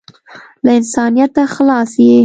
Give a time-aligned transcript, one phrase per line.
[0.65, 2.19] له انسانیته خلاص یې.